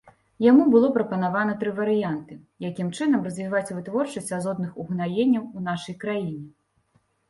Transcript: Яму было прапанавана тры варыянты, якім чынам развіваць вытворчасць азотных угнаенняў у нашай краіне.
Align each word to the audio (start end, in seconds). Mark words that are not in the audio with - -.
Яму 0.43 0.63
было 0.75 0.87
прапанавана 0.95 1.53
тры 1.61 1.75
варыянты, 1.81 2.39
якім 2.69 2.91
чынам 2.97 3.29
развіваць 3.31 3.65
вытворчасць 3.77 4.35
азотных 4.41 4.71
угнаенняў 4.85 5.43
у 5.57 5.71
нашай 5.73 6.03
краіне. 6.05 6.47